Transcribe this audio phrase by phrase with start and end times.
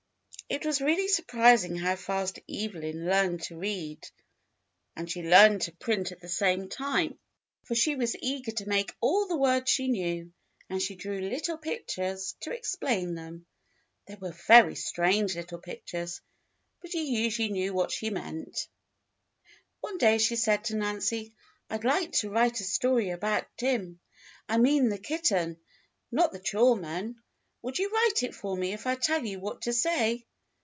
[0.53, 4.05] It was really surprising how fast Evelyn learned to read,
[4.97, 7.17] and she learned to print at the same time,
[7.69, 10.33] THE STORY 103 for she was eager to make all the words she knew;
[10.69, 13.45] and she drew little pictures to explain them.
[14.07, 16.19] They were very strange little pictures,
[16.81, 18.67] but you usually knew what she meant.
[19.79, 21.33] One day she said to Nancy:
[21.69, 24.01] "I'd like to write a story about Tim.
[24.49, 25.61] I mean the kitten,
[26.11, 27.23] not the chore man.
[27.61, 30.25] Would you write it for me if I tell you what to say.?"